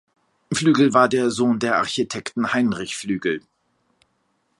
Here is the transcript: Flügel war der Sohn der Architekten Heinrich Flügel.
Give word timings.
Flügel 0.51 0.95
war 0.95 1.07
der 1.09 1.29
Sohn 1.29 1.59
der 1.59 1.75
Architekten 1.77 2.53
Heinrich 2.53 2.95
Flügel. 2.97 3.43